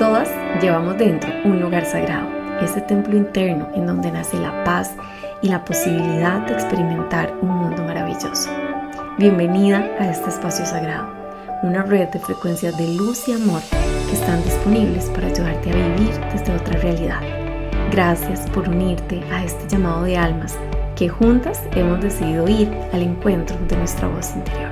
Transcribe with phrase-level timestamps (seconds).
[0.00, 0.30] Todas
[0.62, 2.26] llevamos dentro un lugar sagrado,
[2.62, 4.92] ese templo interno en donde nace la paz
[5.42, 8.48] y la posibilidad de experimentar un mundo maravilloso.
[9.18, 11.12] Bienvenida a este espacio sagrado,
[11.62, 13.60] una red de frecuencias de luz y amor
[14.08, 17.20] que están disponibles para ayudarte a vivir desde otra realidad.
[17.90, 20.56] Gracias por unirte a este llamado de almas
[20.96, 24.69] que juntas hemos decidido ir al encuentro de nuestra voz interior.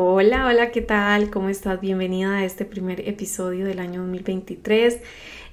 [0.00, 1.28] Hola, hola, ¿qué tal?
[1.28, 1.80] ¿Cómo estás?
[1.80, 5.00] Bienvenida a este primer episodio del año 2023.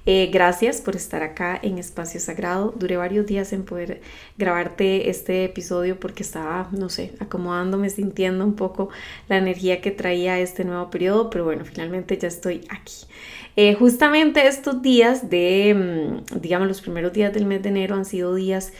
[0.06, 2.72] Eh, gracias por estar acá en Espacio Sagrado.
[2.76, 4.02] Duré varios días en poder
[4.38, 8.88] grabarte este episodio porque estaba, no sé, acomodándome, sintiendo un poco
[9.28, 13.06] la energía que traía este nuevo periodo, pero bueno, finalmente ya estoy aquí.
[13.56, 18.04] Eh, justamente estos días de, mm, digamos, los primeros días del mes de enero han
[18.04, 18.72] sido días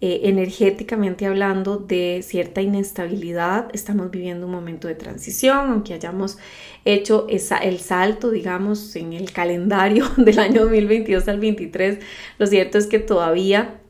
[0.00, 3.68] eh, energéticamente hablando de cierta inestabilidad.
[3.72, 6.38] Estamos viviendo un momento de transición, aunque hayamos
[6.84, 11.98] hecho esa, el salto, digamos, en el calendario del año 2022 al 2023.
[12.38, 13.80] Lo cierto es que todavía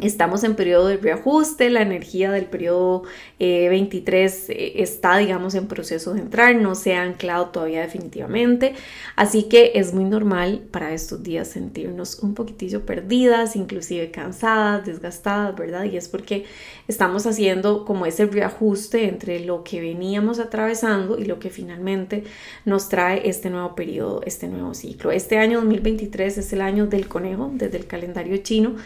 [0.00, 3.02] Estamos en periodo de reajuste, la energía del periodo
[3.38, 8.74] 23 eh, eh, está, digamos, en proceso de entrar, no se ha anclado todavía definitivamente,
[9.16, 15.54] así que es muy normal para estos días sentirnos un poquitillo perdidas, inclusive cansadas, desgastadas,
[15.56, 15.84] ¿verdad?
[15.84, 16.46] Y es porque
[16.88, 22.24] estamos haciendo como ese reajuste entre lo que veníamos atravesando y lo que finalmente
[22.64, 25.10] nos trae este nuevo periodo, este nuevo ciclo.
[25.10, 28.76] Este año 2023 es el año del conejo desde el calendario chino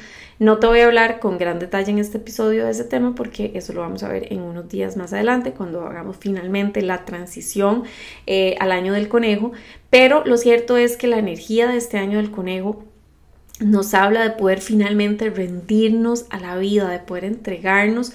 [0.45, 3.53] no te voy a hablar con gran detalle en este episodio de ese tema porque
[3.55, 7.85] eso lo vamos a ver en unos días más adelante cuando hagamos finalmente la transición
[8.27, 9.53] eh, al año del conejo.
[9.89, 12.85] Pero lo cierto es que la energía de este año del conejo
[13.59, 18.13] nos habla de poder finalmente rendirnos a la vida, de poder entregarnos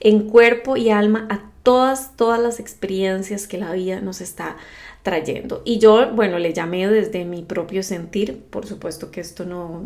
[0.00, 4.56] en cuerpo y alma a todas, todas las experiencias que la vida nos está
[5.02, 5.62] trayendo.
[5.64, 9.82] Y yo, bueno, le llamé desde mi propio sentir, por supuesto que esto no,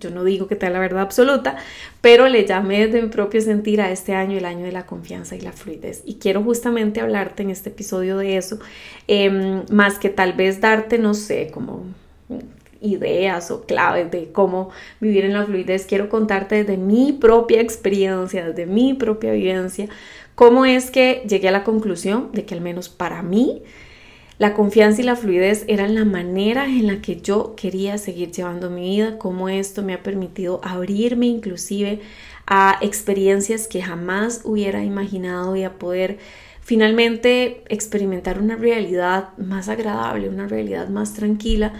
[0.00, 1.56] yo no digo que tenga la verdad absoluta,
[2.00, 5.36] pero le llamé desde mi propio sentir a este año, el año de la confianza
[5.36, 6.02] y la fluidez.
[6.04, 8.58] Y quiero justamente hablarte en este episodio de eso,
[9.06, 11.84] em, más que tal vez darte, no sé, como
[12.80, 18.46] ideas o claves de cómo vivir en la fluidez, quiero contarte desde mi propia experiencia,
[18.46, 19.88] desde mi propia vivencia,
[20.34, 23.62] cómo es que llegué a la conclusión de que al menos para mí
[24.38, 28.68] la confianza y la fluidez eran la manera en la que yo quería seguir llevando
[28.70, 32.00] mi vida, cómo esto me ha permitido abrirme inclusive
[32.46, 36.18] a experiencias que jamás hubiera imaginado y a poder
[36.60, 41.72] finalmente experimentar una realidad más agradable, una realidad más tranquila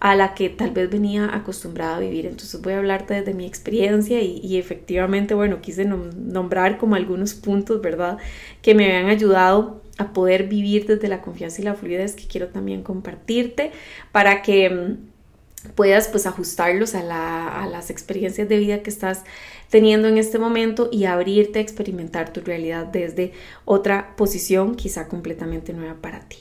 [0.00, 2.26] a la que tal vez venía acostumbrada a vivir.
[2.26, 7.80] Entonces voy a hablarte desde mi experiencia y, efectivamente, bueno, quise nombrar como algunos puntos,
[7.80, 8.18] ¿verdad?
[8.60, 12.48] Que me habían ayudado a poder vivir desde la confianza y la fluidez que quiero
[12.48, 13.70] también compartirte
[14.12, 15.14] para que mm,
[15.74, 17.02] puedas pues ajustarlos a,
[17.66, 19.24] las experiencias de vida que estás
[19.70, 23.32] teniendo en este momento y abrirte a experimentar tu realidad desde
[23.64, 26.38] otra posición quizá completamente nueva para ti.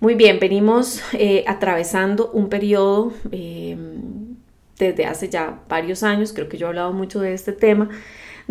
[0.00, 4.36] Muy bien, venimos eh, atravesando un periodo em,
[4.78, 7.90] desde hace ya varios años, creo que yo he hablado mucho de este tema,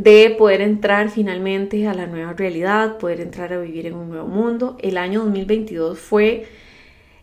[0.03, 4.27] de poder entrar finalmente a la nueva realidad, poder entrar a vivir en un nuevo
[4.27, 4.77] mundo.
[4.79, 6.47] El año 2022 fue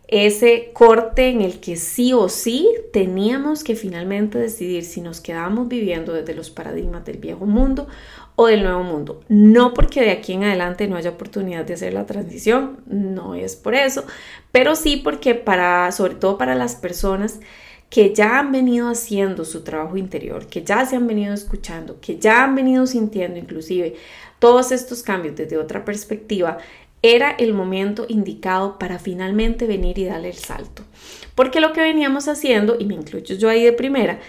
[0.07, 5.67] ese corte en el que sí o sí teníamos que finalmente decidir si nos quedamos
[5.67, 7.87] viviendo desde los paradigmas del viejo mundo
[8.35, 9.21] o del nuevo mundo.
[9.27, 13.55] No porque de aquí en adelante no haya oportunidad de hacer la transición, no es
[13.55, 14.05] por eso,
[14.51, 17.39] pero sí porque para, sobre todo para las personas
[17.89, 22.17] que ya han venido haciendo su trabajo interior, que ya se han venido escuchando, que
[22.17, 23.95] ya han venido sintiendo inclusive
[24.39, 26.57] todos estos cambios desde otra perspectiva,
[27.01, 30.83] era el momento indicado para finalmente venir y darle el salto.
[31.35, 34.19] Porque lo que veníamos haciendo, y me incluyo yo ahí de primera,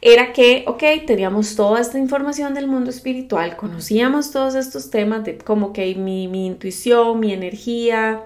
[0.00, 5.38] era que, ok, teníamos toda esta información del mundo espiritual, conocíamos todos estos temas de
[5.38, 8.22] como que mi, mi intuición, mi energía,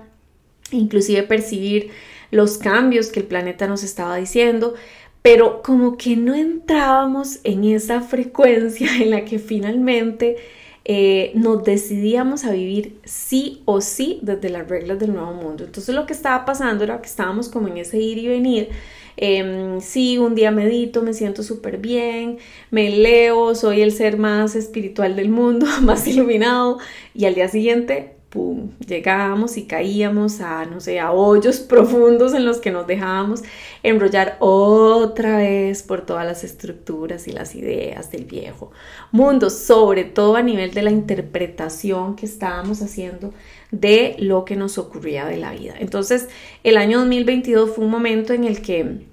[0.73, 1.91] inclusive percibir
[2.31, 4.75] los cambios que el planeta nos estaba diciendo,
[5.23, 10.37] pero como que no entrábamos en esa frecuencia en la que finalmente
[10.85, 15.65] eh, nos decidíamos a vivir sí o sí desde las reglas del nuevo mundo.
[15.65, 18.69] Entonces lo que estaba pasando era que estábamos como en ese ir y venir.
[19.19, 22.39] Eh, sí, un día medito, me siento súper bien,
[22.71, 26.79] me leo, soy el ser más espiritual del mundo, más iluminado,
[27.15, 28.18] y al día siguiente
[28.87, 33.43] Llegábamos y caíamos a, no sé, a hoyos profundos en los que nos dejábamos
[33.83, 38.71] enrollar otra vez por todas las estructuras y las ideas del viejo
[39.13, 43.33] mundo, sobre todo a nivel de la interpretación que estábamos haciendo
[43.71, 45.75] de lo que nos ocurría de la vida.
[45.79, 46.29] Entonces,
[46.65, 49.07] el año 2022 fue un momento en el que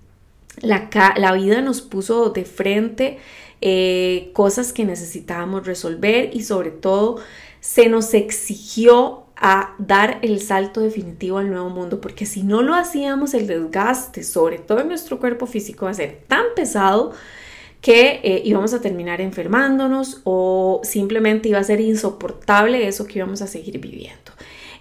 [0.62, 3.18] la, la vida nos puso de frente
[3.62, 7.20] eh, cosas que necesitábamos resolver y sobre todo
[7.66, 12.76] se nos exigió a dar el salto definitivo al nuevo mundo, porque si no lo
[12.76, 17.14] hacíamos, el desgaste, sobre todo en nuestro cuerpo físico, va a ser tan pesado
[17.82, 23.42] que eh, íbamos a terminar enfermándonos o simplemente iba a ser insoportable eso que íbamos
[23.42, 24.32] a seguir viviendo.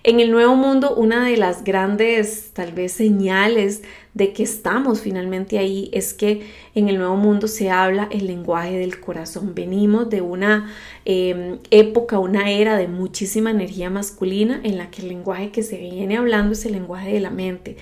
[0.03, 3.83] En el nuevo mundo, una de las grandes, tal vez, señales
[4.15, 6.47] de que estamos finalmente ahí es que
[6.77, 9.55] en el nuevo mundo se habla el lenguaje del corazón.
[9.57, 10.73] Venimos de una
[11.05, 15.79] em, época, una era de muchísima energía masculina en la que el lenguaje que se
[15.79, 17.77] viene hablando es el lenguaje de la mente.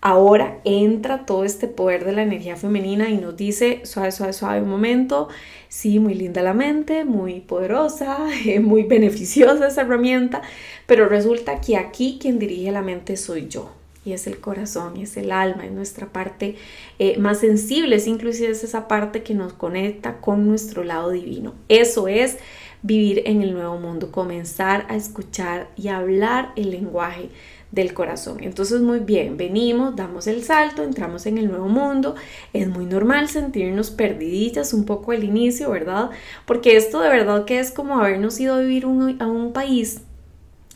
[0.00, 4.62] Ahora entra todo este poder de la energía femenina y nos dice, suave, suave, suave,
[4.62, 5.28] un momento,
[5.68, 8.18] sí, muy linda la mente, muy poderosa,
[8.60, 10.42] muy beneficiosa esa herramienta,
[10.86, 13.85] pero resulta que aquí quien dirige la mente soy yo.
[14.06, 16.54] Y es el corazón, y es el alma, es nuestra parte
[17.00, 21.54] eh, más sensible, es inclusive es esa parte que nos conecta con nuestro lado divino.
[21.68, 22.38] Eso es
[22.82, 27.30] vivir en el nuevo mundo, comenzar a escuchar y hablar el lenguaje
[27.72, 28.38] del corazón.
[28.42, 32.14] Entonces, muy bien, venimos, damos el salto, entramos en el nuevo mundo.
[32.52, 36.10] Es muy normal sentirnos perdiditas un poco al inicio, ¿verdad?
[36.46, 40.02] Porque esto de verdad que es como habernos ido a vivir a un país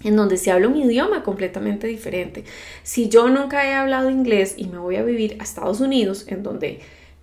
[0.03, 2.45] en donde se habla un idioma completamente diferente.
[2.83, 6.43] Si yo nunca he hablado inglés y me voy a vivir a Estados Unidos, en
[6.43, 6.81] donde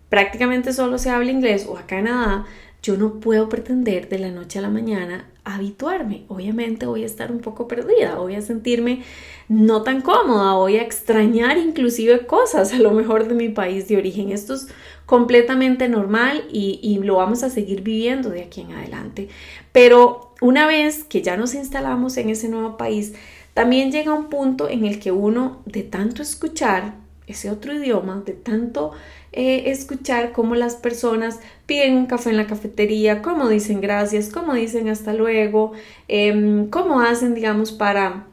[0.09, 2.45] prácticamente solo se habla inglés, o a Canadá,
[2.83, 6.23] yo no puedo pretender de la noche a la mañana habituarme.
[6.27, 9.03] Obviamente voy a estar un poco perdida, voy a sentirme
[9.49, 13.97] no tan cómoda, voy a extrañar inclusive cosas a lo mejor de mi país de
[13.97, 14.31] origen.
[14.31, 14.67] Esto es
[15.05, 19.29] completamente normal y, y lo vamos a seguir viviendo de aquí en adelante.
[19.71, 23.13] Pero una vez que ya nos instalamos en ese nuevo país,
[23.53, 26.93] también llega un punto en el que uno de tanto escuchar
[27.25, 28.91] ese otro idioma, de tanto
[29.33, 34.53] eh, escuchar cómo las personas piden un café en la cafetería, cómo dicen gracias, cómo
[34.53, 35.73] dicen hasta luego,
[36.07, 38.27] em, cómo hacen, digamos, para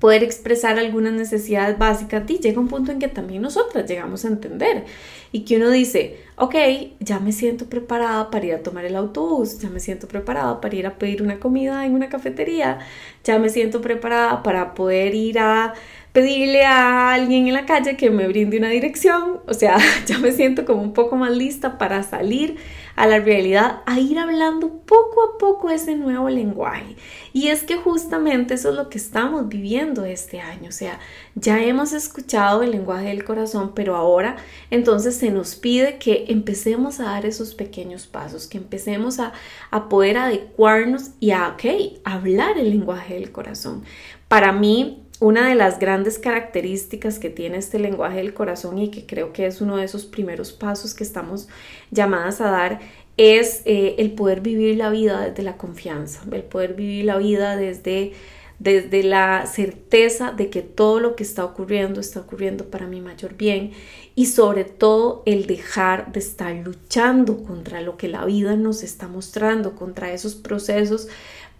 [0.00, 4.28] poder expresar algunas necesidades básicas y llega un punto en que también nosotras llegamos a
[4.28, 4.86] entender.
[5.30, 6.54] Y que uno dice, ok,
[6.98, 10.74] ya me siento preparada para ir a tomar el autobús, ya me siento preparada para
[10.74, 12.78] ir a pedir una comida en una cafetería,
[13.22, 15.74] ya me siento preparada para poder ir a
[16.12, 20.32] pedirle a alguien en la calle que me brinde una dirección, o sea, ya me
[20.32, 22.56] siento como un poco más lista para salir
[22.96, 26.96] a la realidad, a ir hablando poco a poco ese nuevo lenguaje.
[27.32, 30.98] Y es que justamente eso es lo que estamos viviendo este año, o sea,
[31.34, 34.36] ya hemos escuchado el lenguaje del corazón, pero ahora
[34.70, 39.32] entonces se nos pide que empecemos a dar esos pequeños pasos, que empecemos a,
[39.70, 43.84] a poder adecuarnos y a, ok, hablar el lenguaje del corazón.
[44.28, 49.04] Para mí, una de las grandes características que tiene este lenguaje del corazón y que
[49.04, 51.46] creo que es uno de esos primeros pasos que estamos
[51.90, 52.80] llamadas a dar
[53.18, 57.54] es eh, el poder vivir la vida desde la confianza, el poder vivir la vida
[57.54, 58.12] desde,
[58.58, 63.36] desde la certeza de que todo lo que está ocurriendo está ocurriendo para mi mayor
[63.36, 63.72] bien
[64.14, 69.06] y sobre todo el dejar de estar luchando contra lo que la vida nos está
[69.06, 71.08] mostrando, contra esos procesos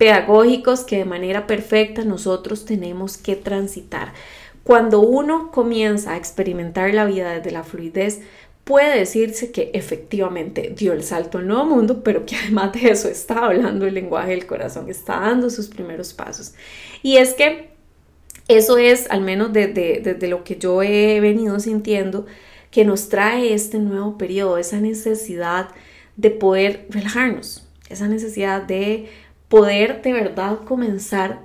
[0.00, 4.14] pedagógicos que de manera perfecta nosotros tenemos que transitar.
[4.64, 8.22] Cuando uno comienza a experimentar la vida desde la fluidez,
[8.64, 13.08] puede decirse que efectivamente dio el salto al nuevo mundo, pero que además de eso
[13.08, 16.54] está hablando el lenguaje del corazón, está dando sus primeros pasos.
[17.02, 17.68] Y es que
[18.48, 22.24] eso es, al menos desde, lo que yo he venido sintiendo,
[22.70, 25.68] que nos trae este nuevo periodo, esa necesidad
[26.16, 29.10] de poder relajarnos, esa necesidad de
[29.50, 31.40] poder de verdad comenzar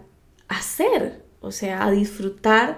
[0.48, 2.78] a ser, o sea, a disfrutar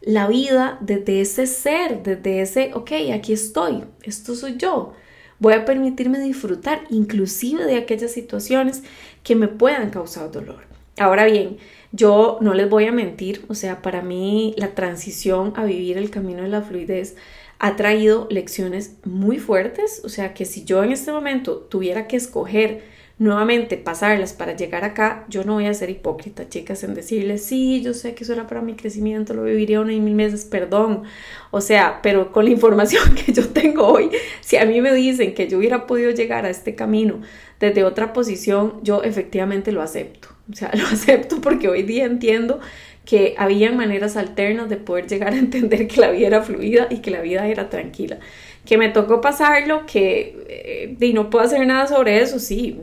[0.00, 4.94] la vida desde ese ser, desde ese, ok, aquí estoy, esto soy yo.
[5.38, 8.82] Voy a permitirme disfrutar inclusive de aquellas situaciones
[9.22, 10.64] que me puedan causar dolor.
[10.98, 11.58] Ahora bien,
[11.92, 16.10] yo no les voy a mentir, o sea, para mí la transición a vivir el
[16.10, 17.16] camino de la fluidez
[17.58, 22.16] ha traído lecciones muy fuertes, o sea, que si yo en este momento tuviera que
[22.16, 27.44] escoger nuevamente pasarlas para llegar acá, yo no voy a ser hipócrita, chicas, en decirles,
[27.44, 30.44] sí, yo sé que eso era para mi crecimiento, lo viviría una y mil meses,
[30.44, 31.04] perdón.
[31.52, 34.10] O sea, pero con la información que yo tengo hoy,
[34.40, 37.20] si a mí me dicen que yo hubiera podido llegar a este camino
[37.60, 40.28] desde otra posición, yo efectivamente lo acepto.
[40.50, 42.58] o sea, lo acepto porque hoy día entiendo
[43.04, 46.98] que había maneras alternas de poder llegar a entender que la vida era fluida y
[46.98, 48.18] que la vida era tranquila.
[48.64, 52.80] Que me tocó pasarlo, que eh, no puedo hacer nada sobre eso, sí,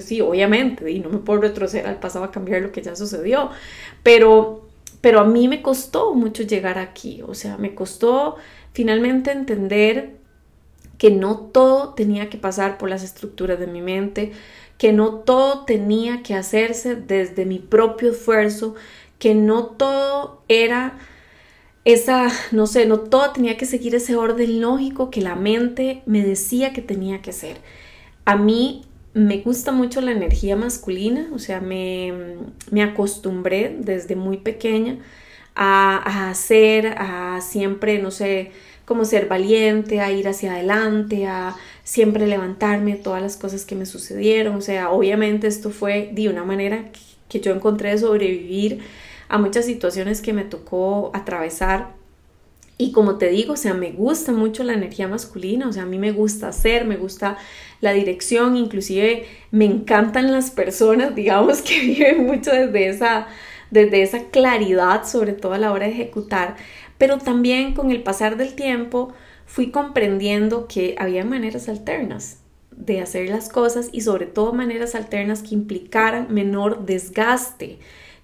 [0.00, 3.50] sí, obviamente, y no me puedo retroceder al pasado a cambiar lo que ya sucedió,
[4.02, 4.68] pero,
[5.00, 8.36] pero a mí me costó mucho llegar aquí, o sea, me costó
[8.72, 10.20] finalmente entender
[10.98, 14.32] que no todo tenía que pasar por las estructuras de mi mente,
[14.76, 18.74] que no todo tenía que hacerse desde mi propio esfuerzo,
[19.18, 20.98] que no todo era
[21.84, 26.24] esa, no sé, no todo tenía que seguir ese orden lógico que la mente me
[26.24, 27.56] decía que tenía que ser.
[28.24, 28.82] A mí
[29.14, 32.12] me gusta mucho la energía masculina, o sea, me,
[32.70, 34.98] me acostumbré desde muy pequeña
[35.54, 38.52] a, hacer, a siempre, no sé,
[38.84, 43.86] como ser valiente, a ir hacia adelante, a siempre levantarme, todas las cosas que me
[43.86, 44.56] sucedieron.
[44.56, 46.86] O sea, obviamente esto fue de una manera
[47.28, 48.80] que, yo encontré de sobrevivir
[49.30, 51.94] a muchas situaciones que me tocó atravesar.
[52.76, 55.86] Y como te digo, o sea, me gusta mucho la energía masculina, o sea, a
[55.86, 57.36] mí me gusta hacer, me gusta
[57.80, 63.28] la dirección, inclusive me encantan las personas, digamos, que viven mucho desde esa,
[63.70, 66.56] desde esa claridad, sobre todo a la hora de ejecutar,
[66.98, 69.12] pero también con el pasar del tiempo
[69.46, 72.38] fui comprendiendo que había maneras alternas
[72.70, 77.78] de hacer las cosas y sobre todo maneras alternas que implicaran menor desgaste,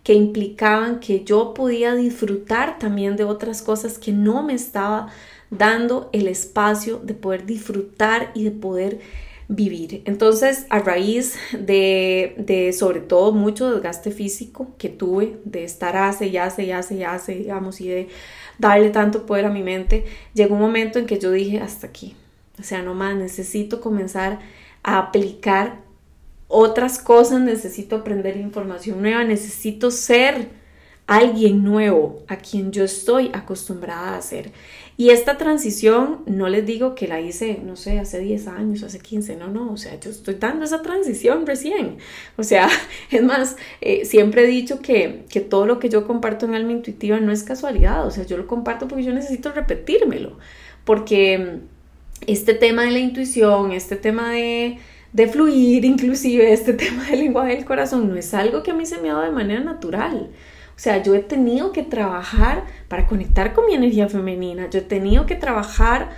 [0.06, 5.08] que implicaban que yo podía disfrutar también de otras cosas que no me estaba
[5.50, 9.00] dando el espacio de poder disfrutar y de poder
[9.48, 10.02] vivir.
[10.04, 16.28] Entonces, a raíz de, de, sobre todo mucho desgaste físico que tuve, de estar hace
[16.28, 18.08] y hace y hace y hace, digamos, y de
[18.58, 22.14] darle tanto poder a mi mente, llegó un momento en que yo dije, hasta aquí,
[22.60, 24.38] o sea, no más, necesito comenzar
[24.84, 25.84] a aplicar
[26.48, 30.48] otras cosas, necesito aprender información nueva, necesito ser
[31.06, 34.50] alguien nuevo a quien yo estoy acostumbrada a hacer.
[34.98, 38.98] Y esta transición, no les digo que la hice, no sé, hace 10 años, hace
[38.98, 41.98] 15, no, no, o sea, yo estoy dando esa transición recién.
[42.36, 42.68] O sea,
[43.10, 46.72] es más, eh, siempre he dicho que, que todo lo que yo comparto en Alma
[46.72, 50.38] Intuitiva no es casualidad, o sea, yo lo comparto porque yo necesito repetírmelo,
[50.84, 51.60] porque
[52.26, 54.78] este tema de la intuición, este tema de
[55.12, 58.86] de fluir, inclusive este tema del lenguaje del corazón, no es algo que a mí
[58.86, 60.30] se me ha dado de manera natural.
[60.76, 64.82] O sea, yo he tenido que trabajar para conectar con mi energía femenina, yo he
[64.82, 66.10] tenido que trabajar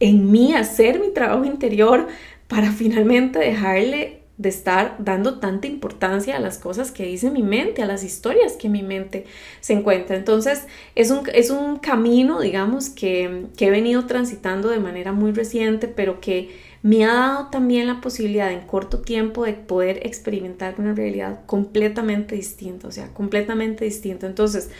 [0.00, 2.08] en mí, hacer mi trabajo interior
[2.48, 7.82] para finalmente dejarle de estar dando tanta importancia a las cosas que dice mi mente,
[7.82, 9.24] a las historias que mi mente
[9.60, 10.16] se encuentra.
[10.16, 15.32] Entonces, es un, es un camino, digamos, que, que he venido transitando de manera muy
[15.32, 16.50] reciente, pero que
[16.82, 22.34] me ha dado también la posibilidad en corto tiempo de poder experimentar una realidad completamente
[22.34, 24.26] distinta, o sea, completamente distinta.
[24.26, 24.70] Entonces,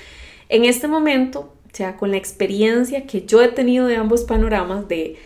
[0.48, 4.88] en este momento, o sea, con la experiencia que yo he tenido de ambos panoramas,
[4.88, 5.16] de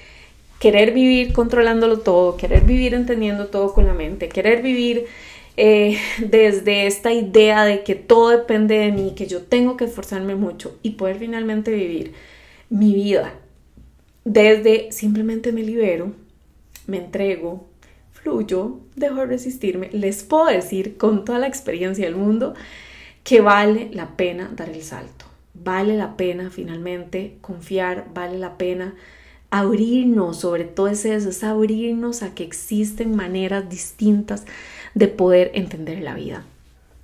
[0.61, 5.07] querer vivir controlándolo todo, querer vivir entendiendo todo con la mente, querer vivir
[5.57, 10.35] eh, desde esta idea de que todo depende de mí, que yo tengo que esforzarme
[10.35, 12.13] mucho y poder finalmente vivir
[12.69, 13.35] mi vida
[14.27, 16.13] desde simplemente me libero,
[16.87, 17.67] me entrego,
[18.13, 22.55] fluyo, dejo de resistirme, les puedo decir con toda la experiencia del mundo
[23.25, 28.95] que vale la pena dar el salto, vale la pena finalmente confiar, vale la pena
[29.51, 34.45] abrirnos, sobre todo es eso, es abrirnos a que existen maneras distintas
[34.95, 36.45] de poder entender la vida.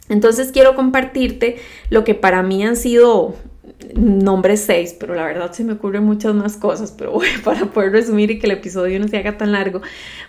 [0.08, 1.56] Entonces quiero compartirte
[1.90, 3.36] lo que para mí han sido
[3.94, 8.30] nombre 6, pero la verdad se me ocurren muchas más cosas, pero para poder resumir
[8.30, 9.80] y que el episodio no se haga tan largo,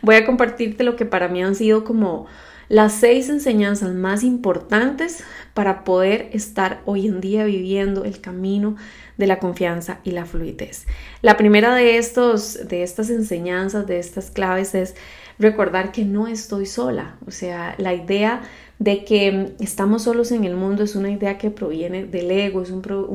[0.01, 2.27] voy a compartirte lo que para mí han sido como
[2.69, 8.75] las seis enseñanzas más importantes para poder estar hoy en día viviendo el camino
[9.17, 10.87] de la confianza y la fluidez.
[11.21, 14.95] La primera de, estos, de estas enseñanzas, de estas claves es
[15.37, 17.17] recordar que no estoy sola.
[17.27, 18.41] O sea, la idea
[18.83, 22.73] de que estamos solos en el mundo es una idea que proviene del ego, es,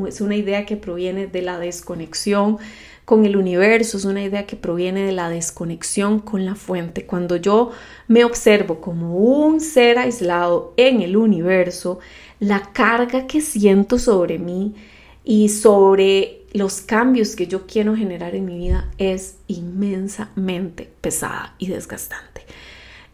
[0.09, 2.57] es una idea que proviene de la desconexión
[3.05, 7.05] con el universo, es una idea que proviene de la desconexión con la fuente.
[7.05, 7.71] Cuando yo
[8.07, 11.99] me observo como un ser aislado en el universo,
[12.41, 14.75] la carga que siento sobre mí
[15.23, 21.67] y sobre los cambios que yo quiero generar en mi vida es inmensamente pesada y
[21.67, 22.43] desgastante.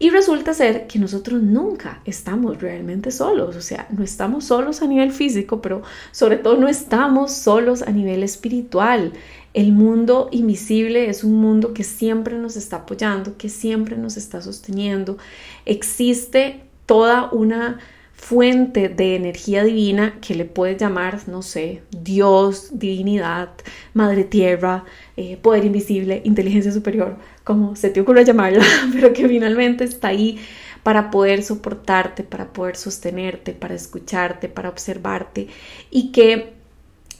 [0.05, 4.85] Y resulta ser que nosotros nunca estamos realmente solos, o sea, no estamos solos a
[4.85, 5.81] nivel físico, pero
[6.11, 9.13] sobre todo no estamos solos a nivel espiritual.
[9.55, 14.43] El mundo invisible es un mundo que siempre nos está apoyando, que siempre nos está
[14.43, 15.17] sosteniendo.
[15.65, 17.79] Existe toda una
[18.13, 23.49] fuente de energía divina que le puedes llamar, no sé, Dios, divinidad,
[23.95, 24.85] Madre Tierra,
[25.17, 30.39] eh, poder invisible, inteligencia superior, como se te ocurra llamarla, pero que finalmente está ahí
[30.83, 35.47] para poder soportarte, para poder sostenerte, para escucharte, para observarte
[35.89, 36.53] y que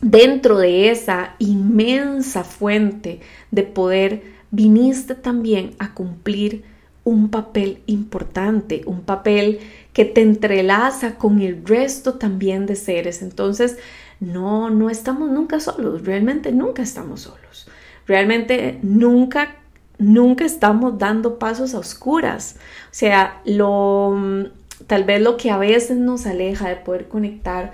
[0.02, 6.64] dentro de esa inmensa fuente de poder viniste también a cumplir
[7.04, 9.60] un papel importante, un papel
[9.94, 13.22] que te entrelaza con el resto también de seres.
[13.22, 13.78] Entonces,
[14.20, 17.68] no, no estamos nunca solos, realmente nunca estamos solos.
[18.08, 19.56] Realmente nunca,
[19.98, 22.56] nunca estamos dando pasos a oscuras.
[22.86, 24.16] O sea, lo,
[24.88, 27.74] tal vez lo que a veces nos aleja de poder conectar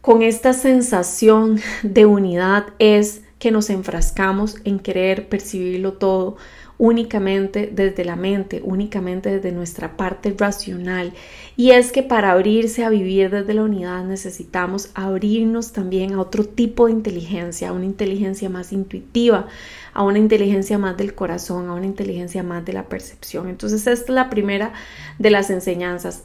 [0.00, 6.36] con esta sensación de unidad es que nos enfrascamos en querer percibirlo todo
[6.82, 11.12] únicamente desde la mente, únicamente desde nuestra parte racional.
[11.56, 16.42] Y es que para abrirse a vivir desde la unidad necesitamos abrirnos también a otro
[16.42, 19.46] tipo de inteligencia, a una inteligencia más intuitiva,
[19.94, 23.48] a una inteligencia más del corazón, a una inteligencia más de la percepción.
[23.48, 24.72] Entonces esta es la primera
[25.20, 26.24] de las enseñanzas.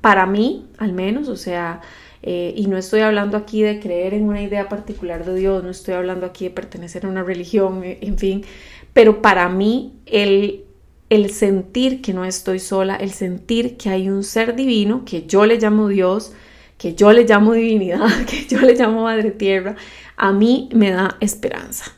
[0.00, 1.82] Para mí, al menos, o sea,
[2.22, 5.70] eh, y no estoy hablando aquí de creer en una idea particular de Dios, no
[5.70, 8.44] estoy hablando aquí de pertenecer a una religión, eh, en fin,
[8.92, 10.64] pero para mí el,
[11.08, 15.46] el sentir que no estoy sola, el sentir que hay un ser divino, que yo
[15.46, 16.32] le llamo Dios,
[16.78, 19.76] que yo le llamo divinidad, que yo le llamo Madre Tierra,
[20.16, 21.92] a mí me da esperanza.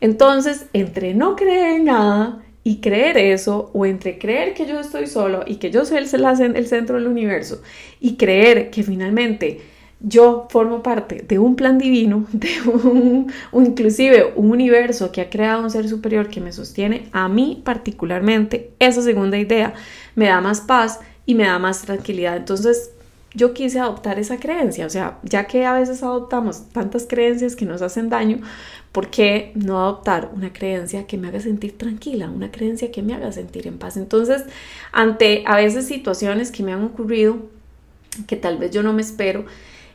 [0.00, 5.06] Entonces, entre no creer en nada y creer eso, o entre creer que yo estoy
[5.06, 7.62] solo y que yo soy el, el centro del universo,
[8.00, 9.60] y creer que finalmente
[10.00, 15.62] yo formo parte de un plan divino, de un, inclusive un universo que ha creado
[15.62, 19.74] un ser superior que me sostiene, a mí particularmente esa segunda idea
[20.14, 22.36] me da más paz y me da más tranquilidad.
[22.36, 22.90] Entonces
[23.34, 27.66] yo quise adoptar esa creencia, o sea, ya que a veces adoptamos tantas creencias que
[27.66, 28.38] nos hacen daño,
[28.92, 33.12] ¿por qué no adoptar una creencia que me haga sentir tranquila, una creencia que me
[33.12, 33.98] haga sentir en paz?
[33.98, 34.44] Entonces,
[34.90, 37.36] ante a veces situaciones que me han ocurrido,
[38.26, 39.44] que tal vez yo no me espero,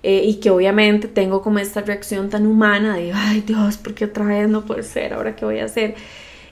[0.03, 4.05] eh, y que obviamente tengo como esta reacción tan humana de, ay Dios, ¿por qué
[4.05, 5.13] otra vez no puede ser?
[5.13, 5.95] ¿Ahora qué voy a hacer?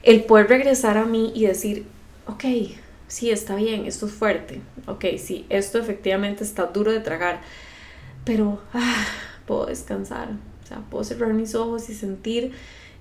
[0.02, 1.84] El poder regresar a mí y decir,
[2.26, 2.44] ok,
[3.08, 7.40] sí, está bien, esto es fuerte, ok, sí, esto efectivamente está duro de tragar,
[8.24, 9.04] pero ah,
[9.46, 10.28] puedo descansar,
[10.62, 12.52] o sea, puedo cerrar mis ojos y sentir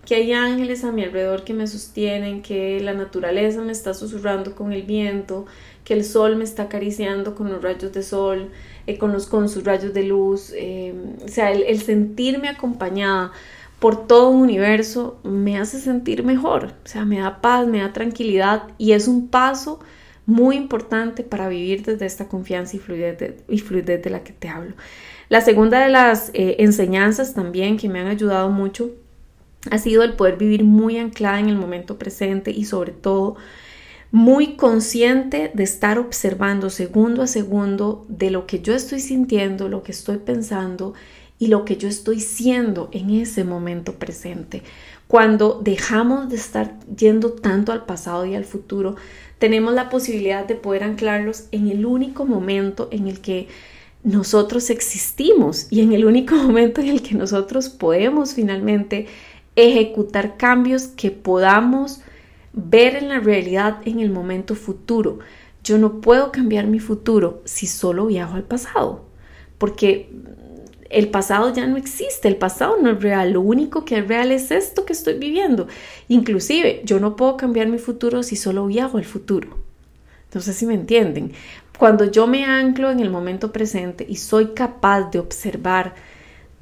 [0.05, 4.55] que hay ángeles a mi alrededor que me sostienen, que la naturaleza me está susurrando
[4.55, 5.45] con el viento,
[5.83, 8.49] que el sol me está acariciando con los rayos de sol,
[8.89, 13.31] eh, con, sus rayos de luz, eh, o sea, el, sentirme acompañada
[13.79, 17.93] por todo un universo me hace sentir mejor, o sea, me da paz, me da
[17.93, 19.79] tranquilidad y es un paso
[20.25, 24.33] muy importante para vivir desde esta confianza y fluidez de, y fluidez de la que
[24.33, 24.75] te hablo.
[25.29, 28.89] La segunda de las eh, enseñanzas también que me han ayudado mucho
[29.69, 33.35] ha sido el poder vivir muy anclada en el momento presente y sobre todo
[34.11, 39.83] muy consciente de estar observando segundo a segundo de lo que yo estoy sintiendo, lo
[39.83, 40.93] que estoy pensando
[41.37, 44.63] y lo que yo estoy siendo en ese momento presente.
[45.07, 48.95] Cuando dejamos de estar yendo tanto al pasado y al futuro,
[49.37, 53.47] tenemos la posibilidad de poder anclarlos en el único momento en el que
[54.03, 59.07] nosotros existimos y en el único momento en el que nosotros podemos finalmente
[59.55, 62.01] ejecutar cambios que podamos
[62.53, 65.19] ver en la realidad en el momento futuro.
[65.63, 69.05] Yo no puedo cambiar mi futuro si solo viajo al pasado,
[69.57, 70.09] porque
[70.89, 74.31] el pasado ya no existe, el pasado no es real, lo único que es real
[74.31, 75.67] es esto que estoy viviendo.
[76.07, 79.57] Inclusive, yo no puedo cambiar mi futuro si solo viajo al futuro.
[80.25, 81.33] Entonces, si me entienden,
[81.77, 85.95] cuando yo me anclo en el momento presente y soy capaz de observar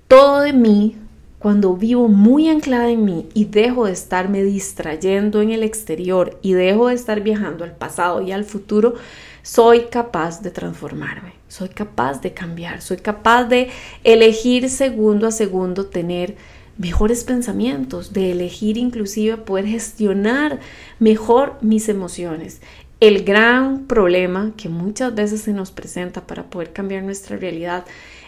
[0.08, 0.96] todo de mí,
[1.40, 6.54] cuando vivo muy anclada en mí y dejo de estarme distrayendo en el exterior y
[6.54, 8.96] dejo de estar viajando al pasado y al futuro,
[9.44, 13.70] soy capaz de transformarme, soy capaz de cambiar, soy capaz de
[14.04, 16.36] elegir segundo a segundo tener
[16.78, 20.60] mejores pensamientos, de elegir inclusive poder gestionar
[21.00, 22.62] mejor mis emociones.
[23.00, 27.86] El gran problema que muchas veces se nos presenta para poder cambiar nuestra realidad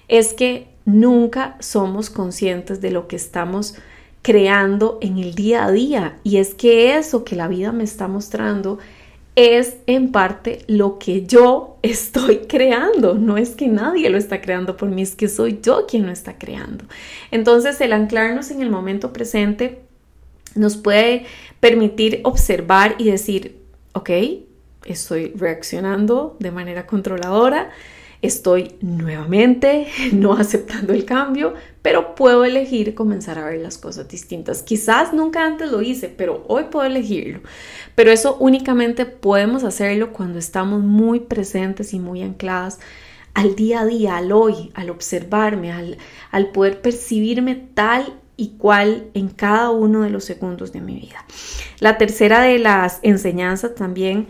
[0.09, 3.75] es que nunca somos conscientes de lo que estamos
[4.21, 6.17] creando en el día a día.
[6.23, 8.79] Y es que eso que la vida me está mostrando
[9.35, 13.13] es en parte lo que yo estoy creando.
[13.13, 16.11] No es que nadie lo está creando por mí, es que soy yo quien lo
[16.11, 16.85] está creando.
[17.31, 19.81] Entonces el anclarnos en el momento presente
[20.55, 21.25] nos puede
[21.59, 23.59] permitir observar y decir,
[23.93, 24.09] ok,
[24.85, 27.69] estoy reaccionando de manera controladora,
[28.21, 34.61] Estoy nuevamente no aceptando el cambio, pero puedo elegir comenzar a ver las cosas distintas.
[34.61, 37.41] Quizás nunca antes lo hice, pero hoy puedo elegirlo.
[37.95, 42.79] Pero eso únicamente podemos hacerlo cuando estamos muy presentes y muy ancladas
[43.33, 45.97] al día a día, al hoy, al observarme, al,
[46.31, 51.25] al poder percibirme tal y cual en cada uno de los segundos de mi vida.
[51.79, 54.27] La tercera de las enseñanzas también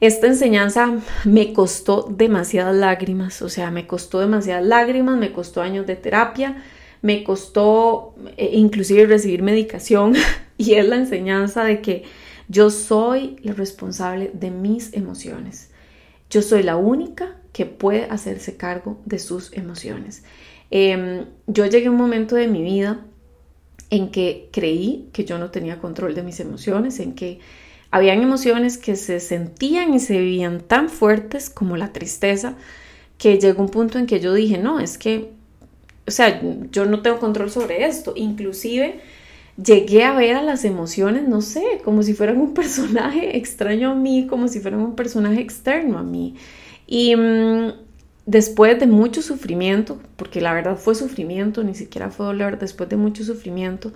[0.00, 5.86] esta enseñanza me costó demasiadas lágrimas, o sea, me costó demasiadas lágrimas, me costó años
[5.86, 6.62] de terapia,
[7.02, 10.14] me costó eh, inclusive recibir medicación
[10.58, 12.04] y es la enseñanza de que
[12.48, 15.70] yo soy la responsable de mis emociones.
[16.30, 20.22] Yo soy la única que puede hacerse cargo de sus emociones.
[20.70, 23.04] Em, yo llegué a un momento de mi vida
[23.90, 27.40] en que creí que yo no tenía control de mis emociones, en que
[27.90, 32.54] habían emociones que se sentían y se vivían tan fuertes como la tristeza,
[33.16, 35.32] que llegó un punto en que yo dije, no, es que,
[36.06, 38.12] o sea, yo no tengo control sobre esto.
[38.16, 39.00] Inclusive
[39.62, 43.94] llegué a ver a las emociones, no sé, como si fueran un personaje extraño a
[43.94, 46.36] mí, como si fueran un personaje externo a mí.
[46.86, 47.72] Y mm,
[48.26, 52.96] después de mucho sufrimiento, porque la verdad fue sufrimiento, ni siquiera fue dolor, después de
[52.96, 53.92] mucho sufrimiento,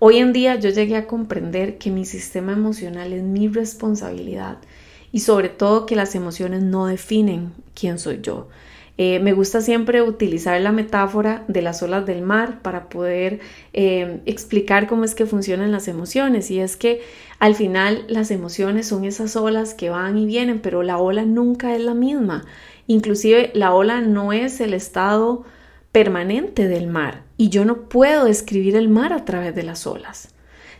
[0.00, 4.58] Hoy en día yo llegué a comprender que mi sistema emocional es mi responsabilidad
[5.10, 8.48] y sobre todo que las emociones no definen quién soy yo.
[8.96, 13.40] Eh, me gusta siempre utilizar la metáfora de las olas del mar para poder
[13.72, 17.00] eh, explicar cómo es que funcionan las emociones y es que
[17.40, 21.74] al final las emociones son esas olas que van y vienen, pero la ola nunca
[21.74, 22.44] es la misma.
[22.86, 25.44] Inclusive la ola no es el estado
[25.92, 30.28] permanente del mar y yo no puedo describir el mar a través de las olas.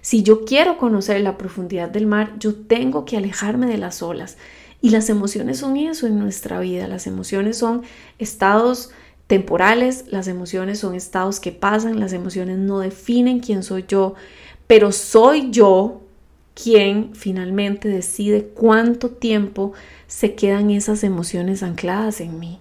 [0.00, 4.36] Si yo quiero conocer la profundidad del mar, yo tengo que alejarme de las olas.
[4.80, 6.86] Y las emociones son eso en nuestra vida.
[6.86, 7.82] Las emociones son
[8.18, 8.90] estados
[9.26, 14.14] temporales, las emociones son estados que pasan, las emociones no definen quién soy yo,
[14.66, 16.00] pero soy yo
[16.54, 19.72] quien finalmente decide cuánto tiempo
[20.06, 22.60] se quedan esas emociones ancladas en mí.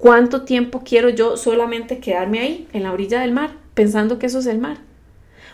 [0.00, 4.38] ¿Cuánto tiempo quiero yo solamente quedarme ahí, en la orilla del mar, pensando que eso
[4.38, 4.78] es el mar?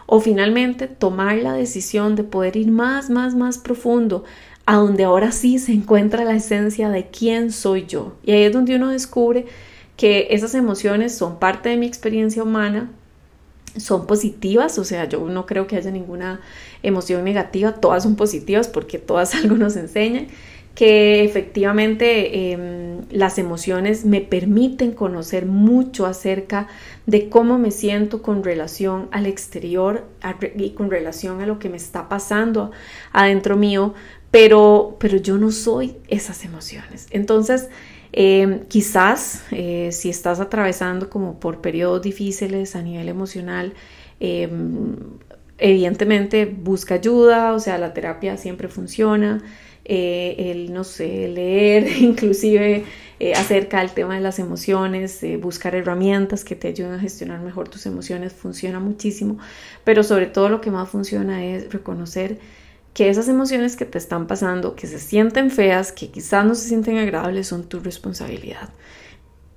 [0.06, 4.22] O finalmente tomar la decisión de poder ir más, más, más profundo,
[4.64, 8.14] a donde ahora sí se encuentra la esencia de quién soy yo.
[8.24, 9.46] Y ahí es donde uno descubre
[9.96, 12.88] que esas emociones son parte de mi experiencia humana,
[13.76, 16.40] son positivas, o sea, yo no creo que haya ninguna
[16.84, 20.28] emoción negativa, todas son positivas porque todas algo nos enseñan
[20.76, 26.68] que efectivamente em, las emociones me permiten conocer mucho acerca
[27.06, 30.04] de cómo me siento con relación al exterior
[30.54, 32.72] y con relación a lo que me está pasando
[33.12, 33.94] adentro mío,
[34.30, 37.06] pero, pero yo no soy esas emociones.
[37.10, 37.70] Entonces,
[38.12, 43.72] em, quizás eh, si estás atravesando como por periodos difíciles a nivel emocional,
[44.20, 44.94] em,
[45.56, 49.42] evidentemente busca ayuda, o sea, la terapia siempre funciona.
[49.88, 52.82] Eh, el, no sé, leer inclusive
[53.20, 57.38] eh, acerca del tema de las emociones, eh, buscar herramientas que te ayuden a gestionar
[57.40, 59.38] mejor tus emociones, funciona muchísimo,
[59.84, 62.40] pero sobre todo lo que más funciona es reconocer
[62.94, 66.66] que esas emociones que te están pasando, que se sienten feas, que quizás no se
[66.66, 68.70] sienten agradables, son tu responsabilidad.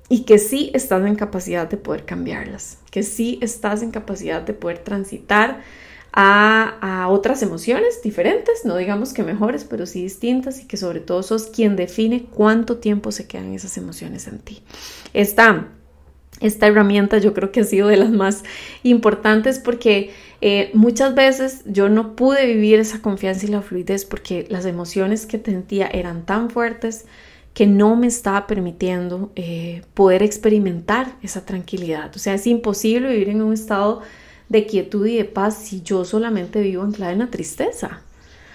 [0.09, 4.53] Y que sí estás en capacidad de poder cambiarlas, que sí estás en capacidad de
[4.53, 5.61] poder transitar
[6.21, 11.23] a, otras emociones diferentes, no digamos que mejores, pero sí distintas y que sobre todo
[11.23, 14.61] sos quien define cuánto tiempo se quedan esas emociones en ti.
[15.13, 15.69] Esta,
[16.41, 18.43] esta herramienta yo creo que ha sido de las más
[18.83, 24.45] importantes porque eh, muchas veces yo no pude vivir esa confianza y la fluidez porque
[24.49, 27.05] las emociones que sentía eran tan fuertes
[27.53, 32.11] que no me estaba permitiendo eh, poder experimentar esa tranquilidad.
[32.15, 34.01] O sea, es imposible vivir en un estado
[34.49, 38.01] de quietud y de paz si yo solamente vivo anclada en la tristeza?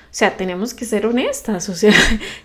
[0.04, 1.94] O sea, tenemos que ser honestas, o sea,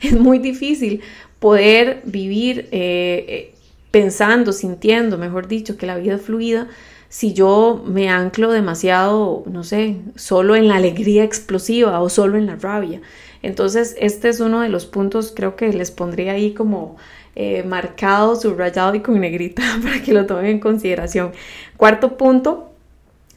[0.02, 1.02] es muy difícil
[1.40, 3.56] poder vivir eh, eh,
[3.92, 6.68] pensando, sintiendo, mejor dicho, que la vida es fluida
[7.10, 12.46] si yo me anclo demasiado, no sé, solo en la alegría explosiva o solo en
[12.46, 13.02] la rabia.
[13.42, 16.98] Entonces, este es uno de los puntos, creo que les pondría ahí como
[17.36, 21.32] eh, marcado, subrayado y con negrita para que lo tomen en consideración.
[21.78, 22.69] Cuarto punto,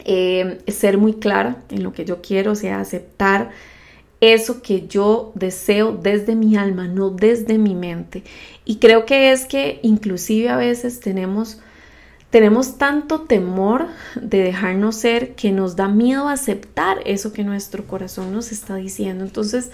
[0.04, 3.50] eh, ser muy clara en lo que yo quiero, o sea, aceptar
[4.20, 8.22] eso que yo deseo desde mi alma, no desde mi mente.
[8.64, 11.58] Y creo que es que inclusive a veces tenemos
[12.30, 18.32] tenemos tanto temor de dejarnos ser que nos da miedo aceptar eso que nuestro corazón
[18.32, 19.22] nos está diciendo.
[19.22, 19.70] Entonces,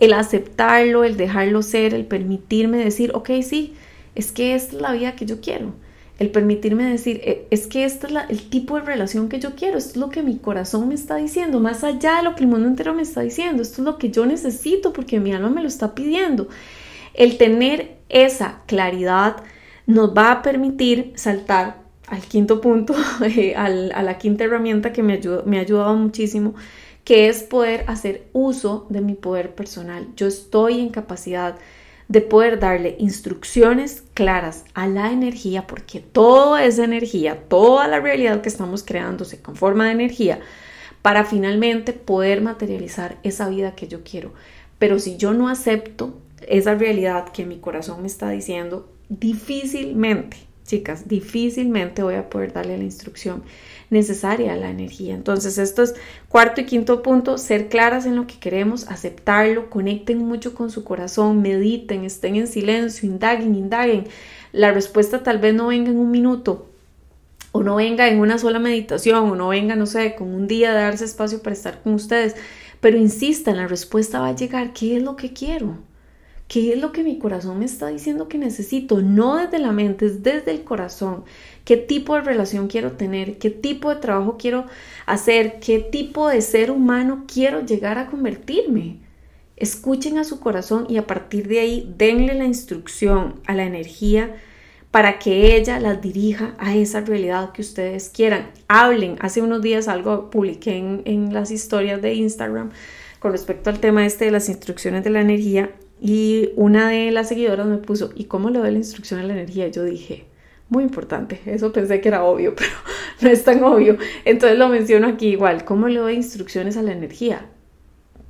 [0.00, 3.74] el aceptarlo, el dejarlo ser, el permitirme decir, ok, sí,
[4.16, 5.72] es que es la vida que yo quiero.
[6.20, 9.78] El permitirme decir, e, es que este es el tipo de relación que yo quiero,
[9.78, 12.50] esto es lo que mi corazón me está diciendo, más allá de lo que el
[12.50, 15.62] mundo entero me está diciendo, esto es lo que yo necesito porque mi alma me
[15.62, 16.48] lo está pidiendo.
[17.14, 19.38] El tener esa claridad
[19.86, 25.18] nos va a permitir saltar al quinto punto, eh, a la quinta herramienta que me,
[25.46, 26.54] me ha ayudado muchísimo,
[27.04, 30.08] que es poder hacer uso de mi poder personal.
[30.16, 31.56] Yo estoy en capacidad
[32.10, 38.40] de poder darle instrucciones claras a la energía, porque toda esa energía, toda la realidad
[38.40, 40.40] que estamos creando se conforma de energía,
[41.02, 44.32] para finalmente poder materializar esa vida que yo quiero.
[44.80, 46.18] Pero si yo no acepto
[46.48, 50.36] esa realidad que mi corazón me está diciendo, difícilmente,
[50.70, 53.42] chicas, difícilmente voy a poder darle la instrucción
[53.90, 55.14] necesaria a la energía.
[55.14, 55.94] Entonces, esto es
[56.28, 60.84] cuarto y quinto punto, ser claras en lo que queremos, aceptarlo, conecten mucho con su
[60.84, 64.04] corazón, mediten, estén en silencio, indaguen, indaguen.
[64.52, 66.68] La respuesta tal vez no venga en un minuto,
[67.50, 70.72] o no venga en una sola meditación, o no venga, no sé, con un día
[70.72, 72.36] de darse espacio para estar con ustedes,
[72.80, 75.89] pero insistan, la respuesta va a llegar, ¿qué es lo que quiero?
[76.50, 79.00] ¿Qué es lo que mi corazón me está diciendo que necesito?
[79.00, 81.22] No desde la mente, es desde el corazón.
[81.64, 83.38] ¿Qué tipo de relación quiero tener?
[83.38, 84.66] ¿Qué tipo de trabajo quiero
[85.06, 85.60] hacer?
[85.60, 88.96] ¿Qué tipo de ser humano quiero llegar a convertirme?
[89.54, 94.34] Escuchen a su corazón y a partir de ahí denle la instrucción a la energía
[94.90, 98.50] para que ella las dirija a esa realidad que ustedes quieran.
[98.66, 99.18] Hablen.
[99.20, 102.70] Hace unos días algo publiqué en, las historias de Instagram
[103.20, 107.28] con respecto al tema este de las instrucciones de la energía y una de las
[107.28, 109.68] seguidoras me puso, ¿y cómo le doy la instrucción a la energía?
[109.68, 110.24] Yo dije,
[110.70, 112.72] muy importante, eso pensé que era obvio, pero
[113.20, 113.98] no es tan obvio.
[114.24, 117.46] Entonces lo menciono aquí igual, ¿cómo le doy instrucciones a la energía?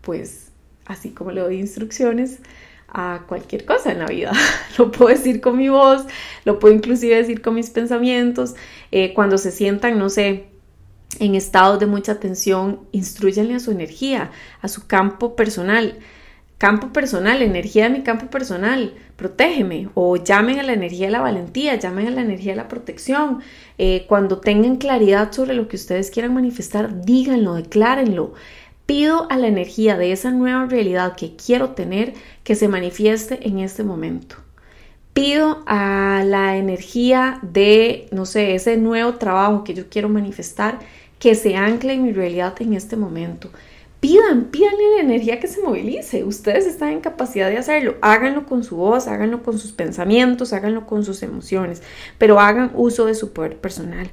[0.00, 0.50] Pues
[0.86, 2.40] así como le doy instrucciones
[2.88, 4.32] a cualquier cosa en la vida.
[4.78, 6.06] Lo puedo decir con mi voz,
[6.44, 8.56] lo puedo inclusive decir con mis pensamientos.
[8.90, 10.46] Eh, cuando se sientan, no sé,
[11.20, 15.98] en estados de mucha tensión, instruyenle a su energía, a su campo personal
[16.60, 21.22] campo personal, energía de mi campo personal, protégeme o llamen a la energía de la
[21.22, 23.40] valentía, llamen a la energía de la protección.
[23.78, 28.34] Eh, cuando tengan claridad sobre lo que ustedes quieran manifestar, díganlo, declárenlo.
[28.84, 32.12] Pido a la energía de esa nueva realidad que quiero tener
[32.44, 34.36] que se manifieste en este momento.
[35.14, 40.78] Pido a la energía de, no sé, ese nuevo trabajo que yo quiero manifestar
[41.18, 43.50] que se ancle en mi realidad en este momento
[44.00, 46.24] pidan, pídanle la energía que se movilice.
[46.24, 47.96] Ustedes están en capacidad de hacerlo.
[48.00, 51.82] Háganlo con su voz, háganlo con sus pensamientos, háganlo con sus emociones,
[52.18, 54.10] pero hagan uso de su poder personal.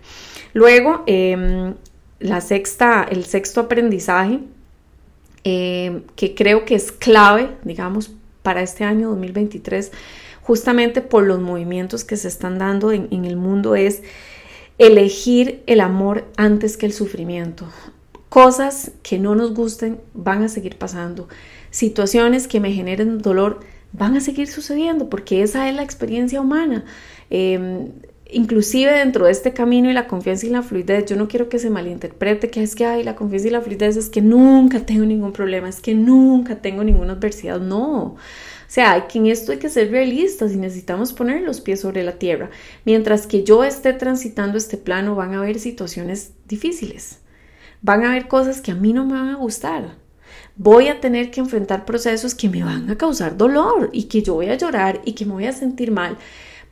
[0.53, 1.75] Luego, em,
[2.19, 4.41] la sexta, el sexto aprendizaje,
[5.43, 8.11] em, que creo que es clave, digamos,
[8.43, 9.91] para este año 2023,
[10.41, 14.03] justamente por los movimientos que se están dando en, en el mundo, es
[14.77, 17.67] elegir el amor antes que el sufrimiento.
[18.29, 21.29] Cosas que no nos gusten van a seguir pasando.
[21.71, 23.61] Situaciones que me generen dolor
[23.93, 26.83] van a seguir sucediendo porque esa es la experiencia humana.
[27.29, 27.91] Em,
[28.29, 31.59] inclusive dentro de este camino y la confianza y la fluidez, yo no quiero que
[31.59, 35.05] se malinterprete que es que hay la confianza y la fluidez es que nunca tengo
[35.05, 37.61] ningún problema, es que nunca tengo ninguna adversidad.
[37.61, 37.95] No.
[38.03, 38.17] O
[38.69, 42.13] sea, que en esto hay que ser realistas y necesitamos poner los pies sobre la
[42.19, 42.49] tierra.
[42.83, 47.19] Mientras que yo esté transitando este plano, van a haber situaciones difíciles
[47.81, 49.95] van a haber cosas que a mí no me van a gustar.
[50.55, 54.33] Voy a tener que enfrentar procesos que me van a causar dolor y que yo
[54.33, 56.17] voy a llorar y que me voy a sentir mal.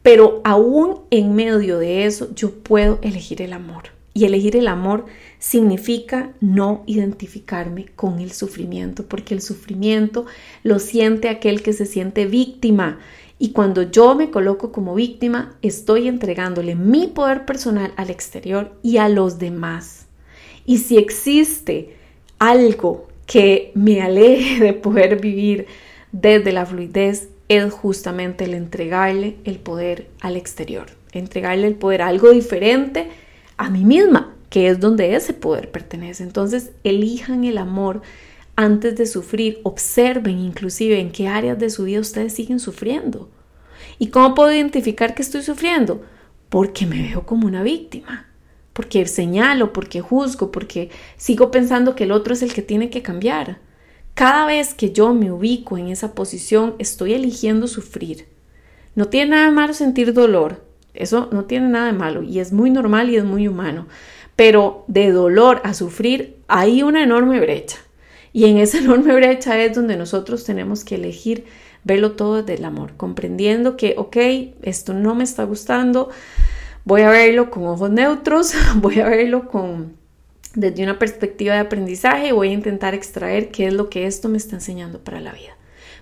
[0.01, 3.95] Pero aún en medio de eso, yo puedo elegir el amor.
[4.13, 5.05] Y elegir el amor
[5.39, 10.25] significa no identificarme con el sufrimiento, porque el sufrimiento
[10.63, 12.99] lo siente aquel que se siente víctima.
[13.39, 18.97] Y cuando yo me coloco como víctima, estoy entregándole mi poder personal al exterior y
[18.97, 20.04] a los demás.
[20.65, 21.95] Y si existe
[22.39, 25.67] algo que me aleje de poder vivir
[26.12, 32.08] desde la fluidez, es justamente el entregarle el poder al exterior, entregarle el poder a
[32.08, 33.10] algo diferente
[33.58, 36.23] a mí misma, que es donde ese poder pertenece.
[36.23, 38.01] Entonces, elijan el amor
[38.56, 43.30] antes de sufrir, observen inclusive en qué áreas de su vida ustedes siguen sufriendo.
[43.99, 46.01] ¿Y cómo puedo identificar que estoy sufriendo?
[46.49, 48.28] Porque me veo como una víctima
[48.75, 53.01] porque señalo, porque juzgo, porque sigo pensando que el otro es el que tiene que
[53.01, 53.59] cambiar.
[54.15, 58.27] Cada vez que yo me ubico en esa posición, estoy eligiendo sufrir.
[58.93, 60.61] No tiene nada de malo sentir dolor,
[60.93, 63.88] eso no tiene nada de malo y es muy normal y es muy humano,
[64.35, 67.77] pero de dolor a sufrir hay una enorme brecha.
[68.33, 71.45] Y en esa enorme brecha es donde nosotros tenemos que elegir
[71.85, 74.17] verlo todo desde el amor, comprendiendo que, ok,
[74.63, 76.09] esto no me está gustando,
[76.85, 79.97] voy a verlo con ojos neutros, voy a verlo con
[80.53, 84.37] desde una perspectiva de aprendizaje, voy a intentar extraer qué es lo que esto me
[84.37, 85.55] está enseñando para la vida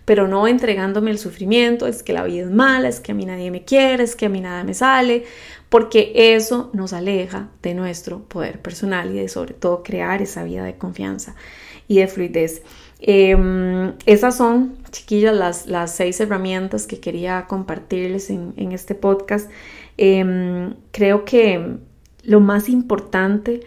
[0.06, 3.26] pero no entregándome el sufrimiento, es que la vida es mala, es que a mí
[3.26, 5.24] nadie me quiere, es que a mí nada me sale,
[5.70, 10.64] porque eso nos aleja de nuestro poder personal y de sobre todo crear esa vida
[10.64, 11.36] de confianza
[11.88, 12.64] y de fluidez.
[13.00, 19.50] Em, esas son, chiquillas, las, las, seis herramientas que quería compartirles en, este podcast.
[19.98, 21.78] Em, creo que
[22.24, 23.62] lo más importante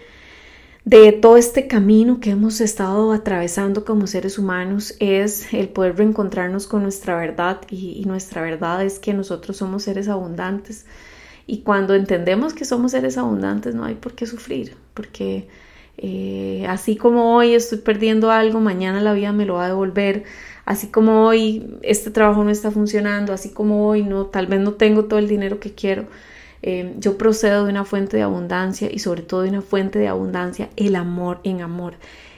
[0.86, 6.68] de todo este camino que hemos estado atravesando como seres humanos es el poder reencontrarnos
[6.68, 10.86] con nuestra verdad y, nuestra verdad es que nosotros somos seres abundantes.
[11.46, 15.48] Y cuando entendemos que somos seres abundantes no hay por qué sufrir porque
[15.98, 20.24] eh, así como hoy estoy perdiendo algo mañana la vida me lo va a devolver
[20.66, 24.74] así como hoy este trabajo no está funcionando así como hoy no tal vez no
[24.74, 26.06] tengo todo el dinero que quiero
[26.62, 30.08] Em, yo procedo de una fuente de abundancia y sobre todo de una fuente de
[30.08, 31.94] abundancia, el amor en amor.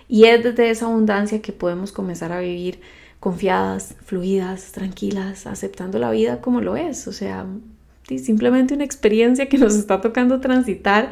[0.07, 2.81] Y es desde esa abundancia que podemos comenzar a vivir
[3.21, 7.09] confiadas, fluidas, tranquilas, aceptando la vida como lo es.
[7.09, 7.47] O sea,
[8.07, 11.11] simplemente una experiencia que nos está tocando transitar,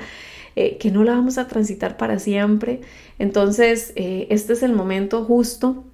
[0.54, 2.80] eh, que no la vamos a transitar para siempre.
[3.18, 5.84] Entonces, eh, este es el momento justo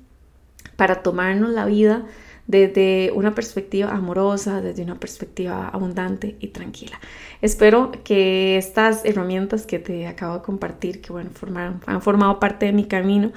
[0.77, 2.05] para tomarnos la vida
[2.47, 6.99] desde una perspectiva amorosa, desde una perspectiva abundante y tranquila.
[7.41, 11.31] Espero que estas herramientas que te acabo de compartir, que bueno,
[11.87, 13.33] han formado parte de mi camino,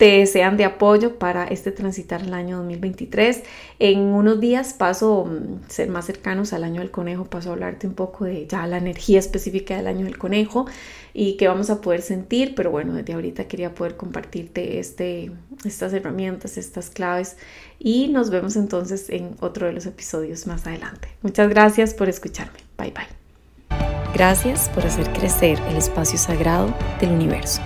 [0.00, 3.42] te sean de apoyo para este transitar el año 2023.
[3.80, 7.86] En unos días paso mm, ser más cercanos al año del conejo, paso a hablarte
[7.86, 10.64] un poco de ya la energía específica del año del conejo
[11.12, 15.32] y qué vamos a poder sentir, pero bueno, desde ahorita quería poder compartirte este,
[15.66, 17.36] estas herramientas, estas claves
[17.78, 21.08] y nos vemos entonces en otro de los episodios más adelante.
[21.20, 22.58] Muchas gracias por escucharme.
[22.78, 23.78] Bye bye.
[24.14, 27.60] Gracias por hacer crecer el espacio sagrado del universo.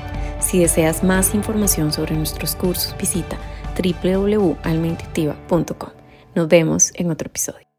[0.45, 3.39] Si deseas más información sobre nuestros cursos, visita
[3.77, 5.91] www.almaintuitiva.com.
[6.35, 7.74] Nos vemos en otro episodio.